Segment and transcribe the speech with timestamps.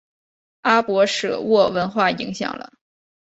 [0.61, 2.73] 阿巴舍沃文化影响了。